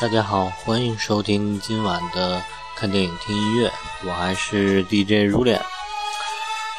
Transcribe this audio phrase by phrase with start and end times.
[0.00, 2.42] 大家好，欢迎收听今晚的
[2.74, 3.70] 看电影听音乐，
[4.06, 5.62] 我还是 DJ 如恋。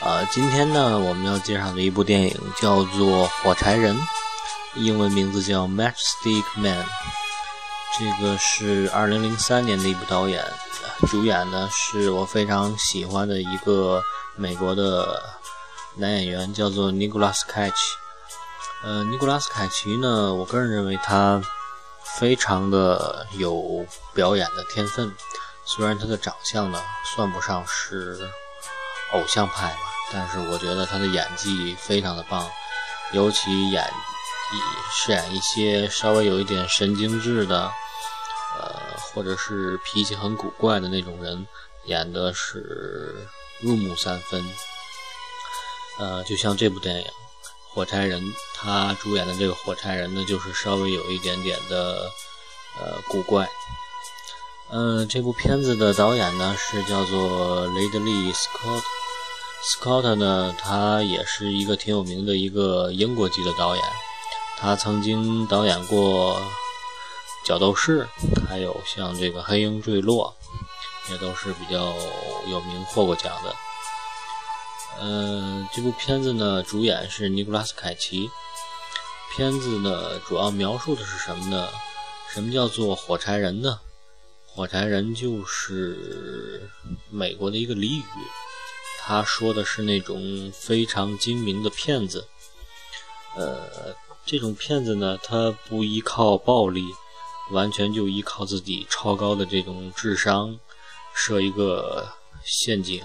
[0.02, 3.96] 呃，今天呢，我们要介绍的一部电影叫做《火柴人》，
[4.73, 6.84] 英文名字叫《Matchstick Man》。
[8.00, 10.44] 这个是2003年的一部导演，
[11.08, 14.02] 主演呢是我非常喜欢的一个
[14.36, 15.22] 美国的
[15.95, 17.76] 男演员，叫做尼古拉斯凯奇。
[18.84, 21.40] 呃，尼古拉斯凯奇呢，我个人认为他。
[22.20, 25.12] 非常的有表演的天分，
[25.66, 26.82] 虽然他的长相呢
[27.16, 28.30] 算不上是
[29.14, 29.80] 偶像派吧，
[30.12, 32.50] 但是我觉得他的演技非常的棒，
[33.12, 33.84] 尤其演
[34.92, 37.72] 饰演一些稍微有一点神经质的，
[38.59, 41.48] 呃，或者是脾气很古怪的那种人，
[41.86, 43.28] 演的是
[43.62, 44.46] 入木三分。
[45.98, 47.20] 呃，就像这部电影。
[47.73, 48.22] 火柴人，
[48.55, 52.11] 他主演的这个火柴人呢，就是稍微有一点点的
[52.80, 53.47] 呃古怪。
[54.69, 58.83] 嗯，这部片子的导演呢是叫做雷德利·斯科特。
[59.63, 63.83] 斯科特呢，他也是一个挺有名的一个英国籍的导演。
[64.58, 66.35] 他曾经导演过
[67.45, 68.08] 《角斗士》，
[68.47, 70.35] 还有像这个《黑鹰坠落》，
[71.11, 71.94] 也都是比较
[72.47, 73.56] 有名、获过奖的。
[75.00, 78.30] 嗯，这部片子呢，主演是尼古拉斯凯奇。
[79.34, 81.67] 片子呢，主要描述的是什么呢？
[82.31, 83.80] 什么叫做火柴人呢？
[84.45, 86.69] 火柴人就是
[87.09, 88.03] 美国的一个俚语，
[89.00, 92.28] 他说的是那种非常精明的骗子。
[93.36, 96.84] 呃，这种骗子呢，他不依靠暴力，
[97.52, 100.59] 完全就依靠自己超高的这种智商，
[101.16, 102.08] 设一个
[102.44, 103.03] 陷阱。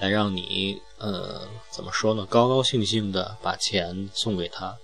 [0.00, 2.24] 来让你，呃，怎么说呢？
[2.26, 4.76] 高高兴兴的把钱送给他，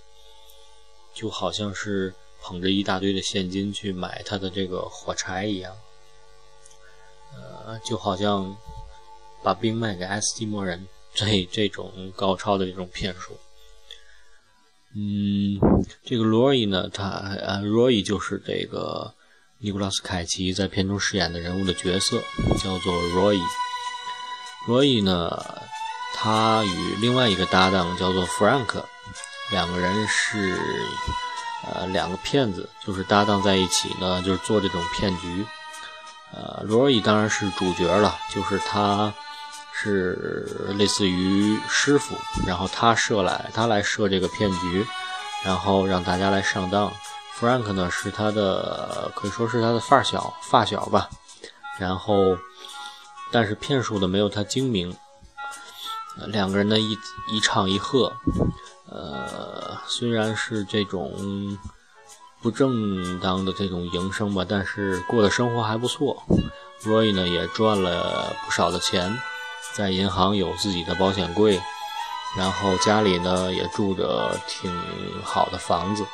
[1.13, 5.73] 就好像是捧着一大堆的现金去买他的这个火柴一样，
[7.33, 8.57] 呃，就好像
[9.41, 13.37] 把兵卖给爱斯基摩人，这这种高超的这种骗术。
[14.93, 15.57] 嗯，
[16.03, 17.07] 这个罗伊呢，他
[17.41, 19.13] 呃，罗伊就是这个
[19.59, 22.21] 尼古拉斯凯奇在片中饰演的人物的角色，
[22.61, 23.39] 叫做罗伊。
[24.67, 25.29] 罗伊呢，
[26.21, 28.83] 他与另外一个搭档叫做 Frank，
[29.51, 30.59] 两个人是
[31.65, 35.45] 呃两个骗子，就是搭档在一起呢，就是做这种骗局。
[36.33, 39.13] 呃，罗伊当然是主角了，就是他
[39.73, 42.15] 是类似于师傅，
[42.45, 44.85] 然后他设来，他来设这个骗局，
[45.45, 46.91] 然后让大家来上当。
[47.39, 51.09] Frank 呢是他的，可以说是他的发小，发小吧，
[51.79, 52.37] 然后。
[53.31, 54.91] 但是骗术的没有他精明，
[56.27, 56.97] 两个人呢一
[57.31, 58.11] 一唱一和，
[58.89, 61.57] 呃，虽然是这种
[62.41, 66.23] 不正当的这种营生吧，但是过的生活还不错。
[66.83, 69.17] Roy 呢也赚了不少的钱，
[69.73, 71.61] 在银行有自己的保险柜，
[72.37, 74.71] 然后家里呢也住着挺
[75.23, 76.05] 好的房子。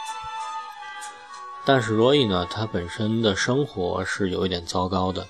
[1.66, 5.28] 但是 Roy 呢，他本身的生活是有一点糟糕的。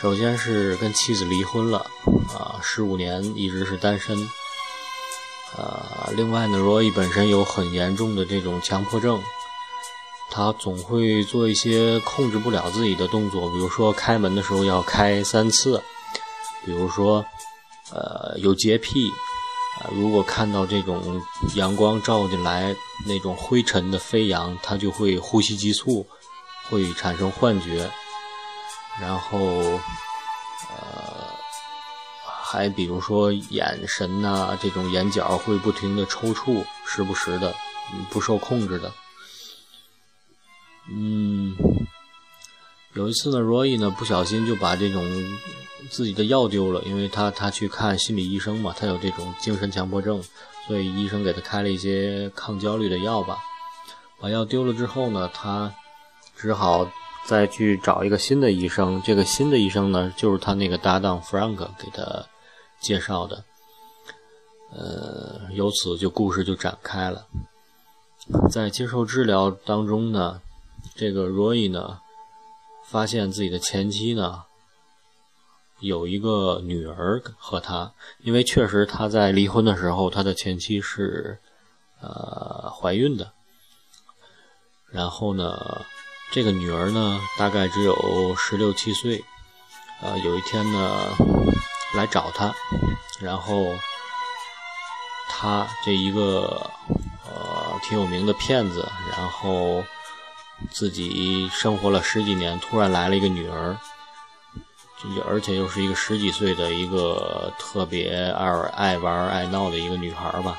[0.00, 1.84] 首先是跟妻子离婚了，
[2.34, 4.16] 啊，十五年一直是单身，
[5.54, 9.22] 啊，另外呢，罗伊本身有很严重的这种强迫症，
[10.30, 15.82] 他总会做一些控制不了自己的动作，比如说开门的时候要开三次，
[16.64, 17.22] 比如说，
[17.92, 19.10] 呃，有洁癖，
[19.82, 21.20] 啊，如果看到这种
[21.56, 22.74] 阳光照进来
[23.06, 26.06] 那种灰尘的飞扬，他就会呼吸急促，
[26.70, 27.90] 会产生幻觉。
[29.00, 29.38] 然后，
[30.68, 31.26] 呃，
[32.44, 37.54] 还比如说眼神呐，这种眼角会不停的抽搐，时不时的，
[38.10, 38.92] 不受控制的。
[40.90, 41.56] 嗯，
[42.92, 45.02] 有一次呢，罗伊呢不小心就把这种
[45.90, 50.22] 自己的药丢了，因为他他去看心理医生嘛，他有这种精神强迫症，
[50.66, 53.38] 所以医生给他开了一些抗焦虑的药吧。
[54.20, 55.72] 把药丢了之后呢，他
[56.36, 56.86] 只好。
[57.30, 62.26] 再去找一个新的医生，这个新的医生呢，就是他那个搭档 Frank 给他
[62.80, 63.44] 介绍的。
[64.72, 67.28] 呃，由此就故事就展开了。
[68.50, 70.42] 在接受治疗当中呢，
[70.96, 72.00] 这个 Roy 呢，
[72.84, 74.42] 发现自己的前妻呢
[75.78, 77.92] 有一个女儿和他，
[78.24, 81.38] 因为确实他在离婚的时候，他的前妻是
[82.00, 83.30] 呃怀孕的。
[84.90, 85.82] 然后呢？
[86.32, 89.24] 这个女儿呢，大概只有十六七岁。
[90.00, 91.08] 呃，有一天呢，
[91.94, 92.54] 来找他，
[93.20, 93.74] 然后
[95.28, 96.70] 他这一个
[97.26, 99.84] 呃挺有名的骗子，然后
[100.70, 103.76] 自己生活了十几年，突然来了一个女儿，
[105.28, 110.56] 而且又是一个十几岁的一个特别爱爱玩爱闹的一个女孩吧，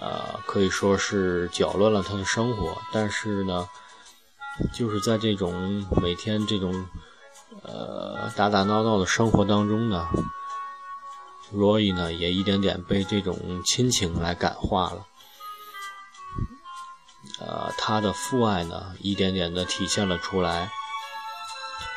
[0.00, 2.76] 呃，可以说是搅乱了她的生活。
[2.92, 3.68] 但是呢，
[4.72, 6.86] 就是在这种每天这种
[7.62, 10.08] 呃打打闹闹的生活当中呢
[11.54, 15.06] ，Roy 呢也一点点被这种亲情来感化了。
[17.38, 20.70] 呃，他的父爱呢，一点点的体现了出来。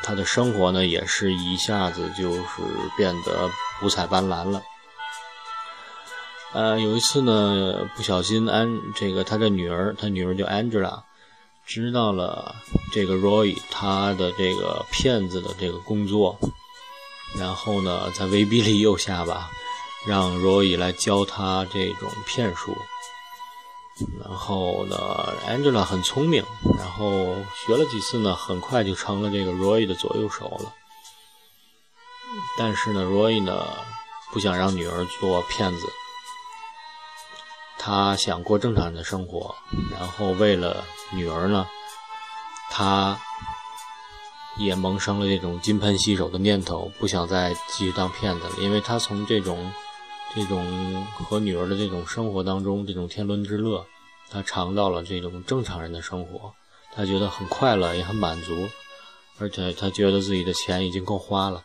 [0.01, 2.43] 他的生活呢，也是一下子就是
[2.97, 3.49] 变得
[3.81, 4.61] 五彩斑斓了。
[6.51, 11.03] 呃，有一次呢，不小心安这个他的女儿，他女儿叫 Angela，
[11.69, 12.55] 知道了
[12.91, 16.35] 这个 Roy 他的这个骗子的这个工作，
[17.37, 19.51] 然后呢，在威逼利诱下吧，
[20.07, 22.75] 让 Roy 来教他这种骗术。
[24.19, 24.97] 然后呢
[25.47, 26.43] ，Angela 很聪明，
[26.75, 30.73] 然后学了几次呢，很快就成了这个 Roy 的左右手了。
[32.57, 33.63] 但是呢，Roy 呢
[34.31, 35.87] 不想让女儿做骗子，
[37.79, 39.55] 他想过正常人的生活。
[39.97, 41.65] 然后为了女儿呢，
[42.69, 43.17] 他
[44.57, 49.71] 也萌生了这种金盆洗手的念头，不想再继续当骗子了，因为他从这种。
[50.35, 53.83] 这种和女儿的这种生活当中，这种天伦之乐，
[54.29, 56.53] 他尝到了这种正常人的生活，
[56.93, 58.69] 他觉得很快乐，也很满足，
[59.39, 61.63] 而且他觉得自己的钱已经够花了，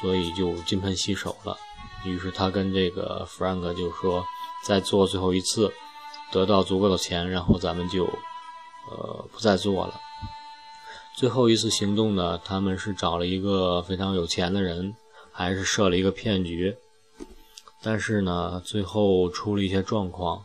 [0.00, 1.56] 所以就金盆洗手了。
[2.04, 4.24] 于是他跟这个 Frank 就说
[4.64, 5.70] ：“再做最后一次，
[6.32, 8.04] 得到足够的钱，然后咱们就，
[8.90, 10.00] 呃，不再做了。”
[11.16, 14.96] 最后一次行动呢，他们是找了一个非常有钱的人，
[15.30, 16.76] 还是设了一个骗局。
[17.80, 20.44] 但是呢，最后出了一些状况，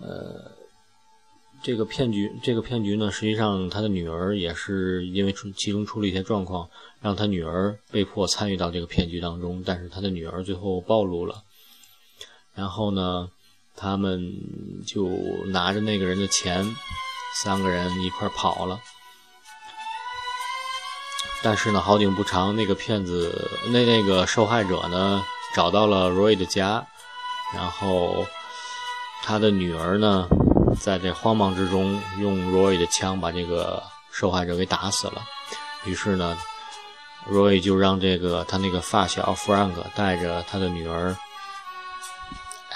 [0.00, 0.52] 呃，
[1.62, 6.70] 这个骗局，这个骗局呢，实际上他的女儿也是因为出其中出了一些状况，
[7.00, 9.62] 让他女儿被迫参与到这个骗局当中。
[9.66, 11.42] 但是他的女儿最后暴露了，
[12.54, 13.28] 然后呢，
[13.76, 14.32] 他们
[14.86, 15.08] 就
[15.46, 16.76] 拿着那个人的钱，
[17.42, 18.78] 三个人一块跑了。
[21.42, 25.24] 但是呢，好景不长，那个骗子，那那个受害者呢？
[25.54, 26.84] 找到了 Roy 的家，
[27.52, 28.26] 然后
[29.22, 30.28] 他的女儿呢，
[30.80, 33.80] 在这慌忙之中用 Roy 的枪把这个
[34.10, 35.22] 受害者给打死了。
[35.84, 36.36] 于是呢
[37.30, 41.16] ，Roy 就让这个他那个发小 Frank 带着他的女儿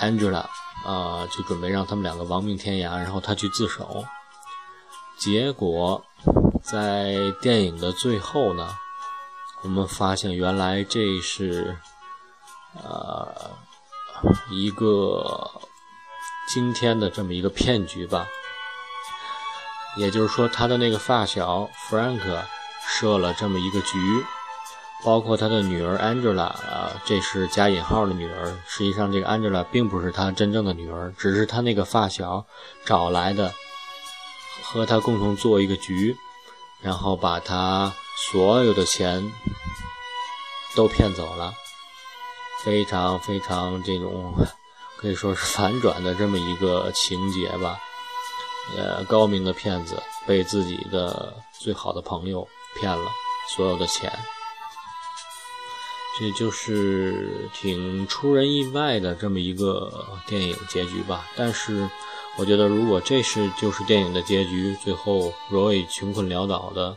[0.01, 0.47] Angela
[0.85, 4.05] 啊，就准备让他们两个亡命天涯，然后他去自首。
[5.19, 6.05] 结果
[6.63, 8.69] 在电影的最后呢，
[9.63, 11.77] 我们发现原来这是。
[12.85, 13.51] 呃，
[14.51, 15.51] 一个
[16.49, 18.29] 今天的这么一个骗局吧，
[19.97, 22.21] 也就是说，他的那个发小 Frank
[22.87, 24.27] 设了这么一个局，
[25.05, 32.45] 包括他的女儿 Angela 啊，这是加引号的女儿，实际上这个 Angela 并不是他真正的女儿，只是他那个发小
[32.85, 33.53] 找来的，
[34.63, 36.17] 和他共同做一个局，
[36.83, 37.93] 然后把他
[38.33, 39.33] 所有的钱
[40.75, 41.55] 都骗走了。
[42.65, 44.35] 非常非常这种
[44.99, 47.79] 可以说是反转的这么一个情节吧，
[48.77, 53.09] 呃，高明的骗子被自己的最好的朋友骗了
[53.55, 54.13] 所有的钱，
[56.19, 61.29] 这就是挺出人意外的这么一个电影结局吧。
[61.37, 61.89] 但是
[62.37, 66.97] 我觉得，如果这是就是电影的结局，最后 Roy 穷困潦倒的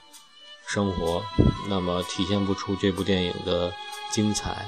[0.66, 1.24] 生活，
[1.70, 3.72] 那么体现不出这部电影的
[4.12, 4.66] 精彩。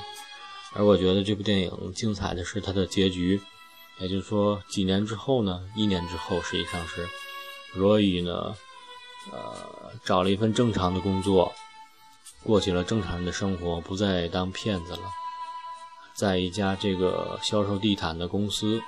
[0.76, 3.40] 而我觉得这部电影精彩的是它的结局，
[4.00, 5.62] 也就是说，几年之后呢？
[5.76, 7.08] 一年之后，实际上是
[7.76, 8.56] 罗伊呢，
[9.32, 9.56] 呃，
[10.04, 11.54] 找了一份正常的工作，
[12.46, 15.00] 过起了正常人的生活，不再当骗子了，
[16.14, 18.82] 在一家这个销售地毯的公司，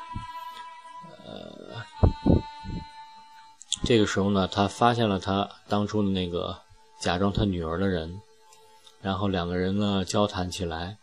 [1.25, 1.81] 呃，
[3.83, 6.57] 这个时候呢，他发现了他当初的那个
[6.99, 8.21] 假装他女儿的人，
[9.01, 10.97] 然后两个人呢交谈起来。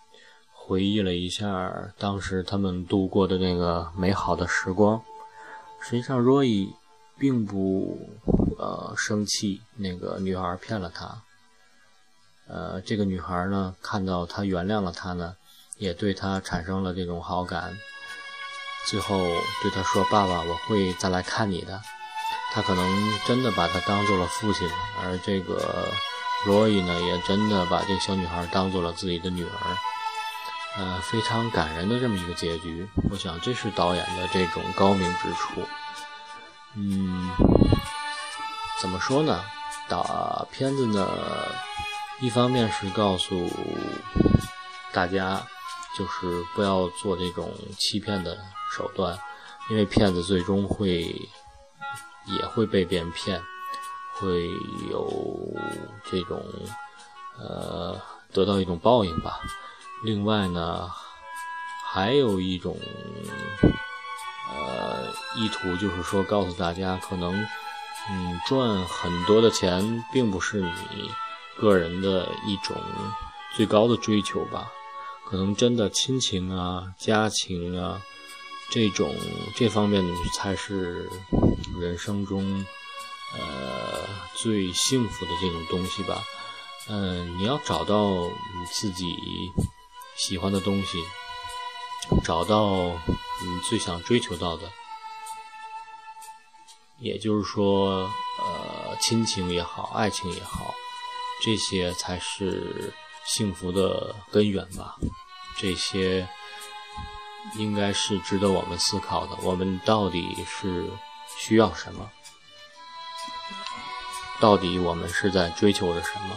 [0.54, 5.02] 回忆了一下当时他们度过的那个美好的时光，
[5.80, 6.72] 实际上若伊
[7.18, 7.98] 并不
[8.58, 11.20] 呃生气，那个女孩骗了他。
[12.48, 15.36] 呃，这个女孩呢，看到他原谅了他呢，
[15.76, 17.76] 也对他产生了这种好感。
[18.88, 19.16] 最后
[19.62, 21.80] 对他说：“爸爸，我会再来看你的。”
[22.52, 24.68] 他可能真的把他当做了父亲，
[25.02, 25.88] 而这个
[26.46, 29.76] 罗伊呢，也真的把这个小女孩当做了自己的女儿。
[30.76, 35.62] 呃，非常感人的这么一个结局，我想这是导演的这种高明之处。
[36.74, 37.30] 嗯，
[38.80, 39.42] 怎么说呢？
[39.88, 41.06] 打片子呢，
[42.22, 43.50] 一方面是告诉
[44.92, 45.44] 大家，
[45.98, 48.38] 就是不要做这种欺骗的
[48.70, 49.18] 手段，
[49.68, 51.02] 因为骗子最终会
[52.26, 53.42] 也会被别人骗，
[54.14, 54.48] 会
[54.88, 55.12] 有
[56.08, 56.40] 这种
[57.40, 58.00] 呃
[58.32, 59.40] 得到一种报应吧。
[60.04, 60.88] 另外呢，
[61.92, 62.78] 还有一种
[64.54, 67.34] 呃意图，就是说告诉大家，可能
[68.10, 71.10] 嗯赚很多的钱，并不是你
[71.58, 72.76] 个人的一种
[73.56, 74.70] 最高的追求吧。
[75.24, 78.00] 可能真的亲情啊、家情啊
[78.70, 79.14] 这种
[79.56, 81.08] 这方面的才是
[81.80, 82.64] 人生中
[83.34, 86.22] 呃最幸福的这种东西吧。
[86.88, 89.04] 嗯，你要找到你自己。
[90.14, 91.02] 喜欢的东西，
[92.22, 94.70] 找到你最想追求到的，
[96.98, 100.74] 也就是说，呃，亲情也好，爱情也好，
[101.42, 102.92] 这些才是
[103.26, 104.96] 幸福的根源吧。
[105.58, 106.26] 这些
[107.56, 109.36] 应该是值得我们思考的。
[109.42, 110.88] 我们到底是
[111.38, 112.10] 需要什么？
[114.40, 116.36] 到底我们是在追求着什么？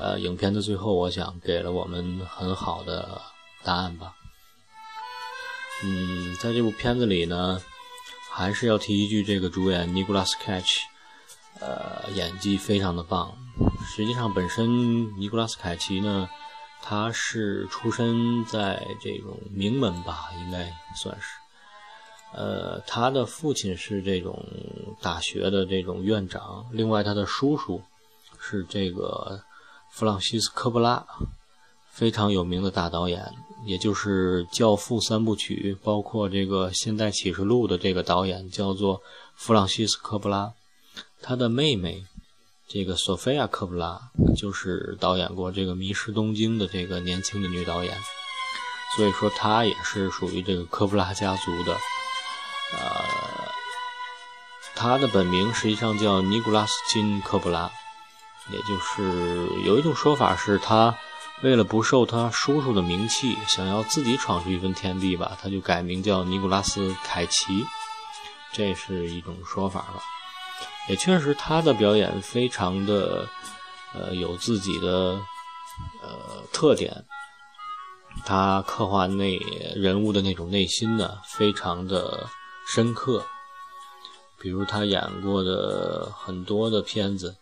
[0.00, 3.22] 呃，影片的最后，我想给了我们很好的
[3.62, 4.14] 答案吧。
[5.84, 7.62] 嗯，在这部片子里呢，
[8.32, 10.80] 还是要提一句，这个主演尼古拉斯凯奇，
[11.60, 13.36] 呃，演技非常的棒。
[13.86, 16.28] 实际上，本身尼古拉斯凯奇呢，
[16.82, 21.26] 他是出身在这种名门吧，应该算是。
[22.32, 24.44] 呃，他的父亲是这种
[25.00, 27.82] 大学的这种院长，另外他的叔叔
[28.38, 29.42] 是这个。
[29.88, 31.06] 弗朗西斯科·布拉，
[31.88, 33.32] 非常有名的大导演，
[33.64, 39.00] 也就是《教父》三部曲，包括这个《现代启示录》的这个导演，叫做
[39.34, 40.52] 弗朗西斯科·布拉。
[41.22, 42.04] 他的妹妹，
[42.68, 44.00] 这个索菲亚·科布拉，
[44.36, 47.96] 就是导演过这个《迷失东京》的这个年轻的女导演。
[48.96, 51.72] 所以说，她也是属于这个科布拉家族的。
[52.78, 53.04] 呃，
[54.74, 57.70] 他的本名实际上叫尼古拉斯金·科布拉。
[58.52, 60.96] 也就是有一种说法是，他
[61.42, 67.64] 为了不受他叔叔的名气，想要自己闯出一份天地吧，他就改名叫尼古拉斯·凯奇，
[68.52, 70.00] 这是一种说法吧。
[70.88, 73.28] 也确实，他的表演非常的，
[73.94, 75.18] 呃，有自己的
[76.02, 77.04] 呃特点，
[78.24, 79.36] 他刻画那
[79.74, 82.26] 人物的那种内心呢，非常的
[82.68, 83.24] 深刻。
[84.38, 87.36] 比如他演过的很多的片子。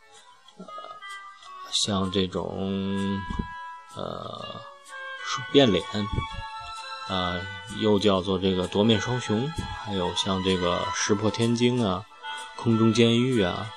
[1.76, 3.20] 像这种，
[3.96, 4.60] 呃，
[5.50, 5.84] 变脸，
[7.08, 7.34] 啊，
[7.80, 9.50] 又叫做这个夺面双雄，
[9.82, 12.04] 还有像这个石破天惊啊，
[12.56, 13.70] 空中监狱啊，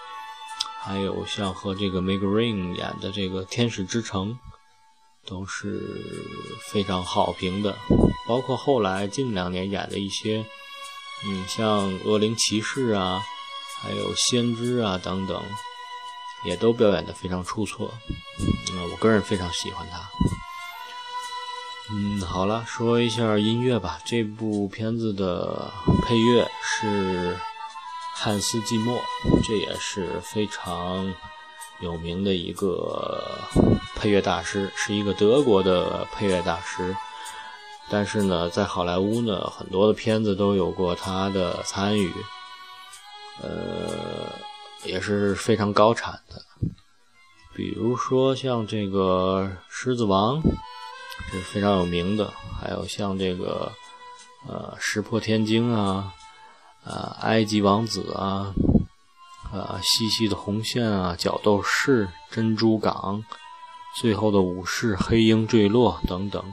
[0.82, 4.38] 还有像和这个 Meg Ryan 演的这个天使之城，
[5.26, 5.82] 都是
[6.72, 7.78] 非常好评的。
[8.28, 10.46] 包括后来近两年演的一些，
[11.26, 13.22] 嗯，像恶灵骑士啊，
[13.82, 15.44] 还有先知啊等等。
[16.46, 17.92] 也都表演的非常出错，
[18.72, 20.08] 嗯，我个人非常喜欢他。
[21.90, 24.00] 嗯，好了，说一下音乐吧。
[24.06, 25.74] 这部片子的
[26.06, 27.38] 配乐是
[28.20, 29.00] 汉斯季默，
[29.44, 31.14] 这也是非常
[31.80, 33.40] 有名的一个
[33.96, 36.96] 配乐大师，是一个德国的配乐大师。
[37.90, 42.12] 但是呢，在好莱坞呢，很多的片子都有过他的参与，
[43.42, 44.36] 呃。
[44.84, 46.42] 也是非常高产的，
[47.56, 50.42] 比如说像这个《狮子王》
[51.32, 52.32] 这是非常有名的，
[52.62, 53.72] 还有像这个
[54.48, 56.14] 呃《石破天惊》啊，
[56.88, 58.54] 啊《埃及王子》啊，
[59.52, 62.94] 啊《西西的红线》啊，《角斗士》《珍珠港》
[64.02, 66.44] 《最后的武士》《黑鹰坠落》等等，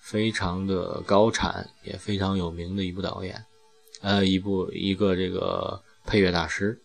[0.00, 3.44] 非常的高产，也非常有名的一部导演，
[4.02, 6.80] 呃，一部一个这个配乐大师。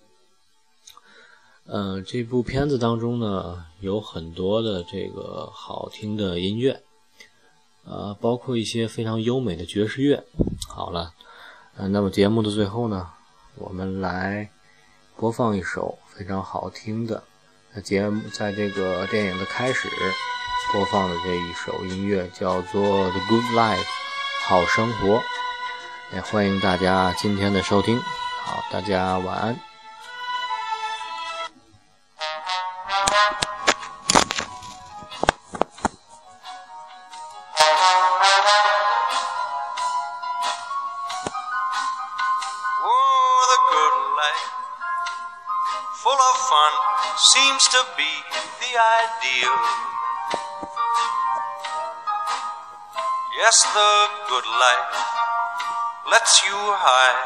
[1.71, 6.81] 嗯，这部片子当中呢，有很多的这个好听的音乐，
[7.85, 10.23] 呃，包括一些非常优美的爵士乐。
[10.67, 11.13] 好了，
[11.81, 13.07] 嗯，那么节目的最后呢，
[13.55, 14.49] 我们来
[15.15, 17.23] 播放一首非常好听的。
[17.81, 19.87] 节目在这个电影的开始
[20.73, 23.77] 播放的这一首音乐叫做《The Good Life》，
[24.45, 25.21] 好生活。
[26.13, 27.97] 也欢迎大家今天的收听。
[28.41, 29.68] 好，大家晚安。
[46.69, 48.11] Fun seems to be
[48.61, 49.55] the ideal.
[53.37, 53.93] Yes, the
[54.29, 54.95] good life
[56.11, 57.21] lets you hide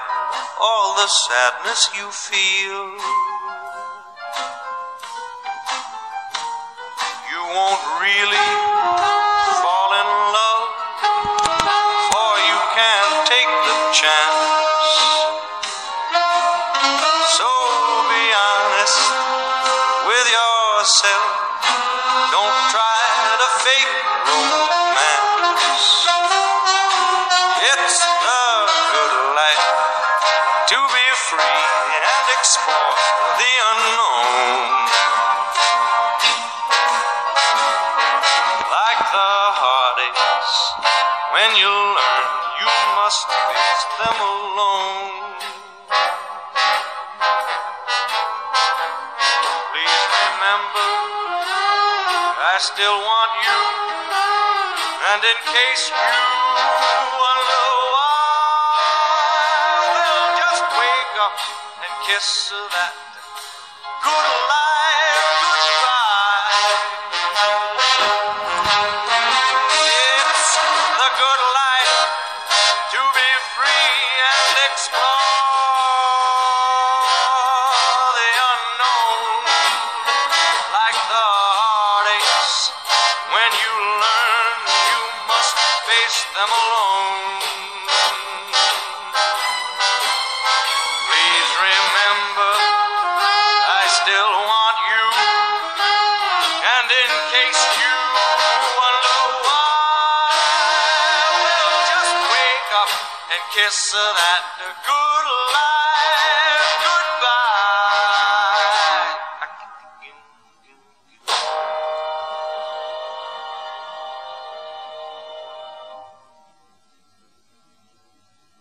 [0.62, 2.86] all the sadness you feel.
[7.32, 8.50] You won't really
[9.62, 10.70] fall in love,
[12.12, 14.42] for you can't take the chance.
[17.34, 17.50] So
[18.10, 18.43] be honest
[18.84, 21.24] with yourself.
[22.36, 23.00] Don't try
[23.40, 23.96] to fake
[24.28, 25.88] romance.
[27.64, 28.44] It's a
[28.92, 29.68] good life
[30.68, 31.64] to be free
[31.96, 33.13] and explore
[52.64, 53.60] still want you,
[55.12, 58.80] and in case you wonder why,
[59.92, 61.36] well, just wake up
[61.84, 63.03] and kiss that
[103.54, 105.03] kiss of that goodbye.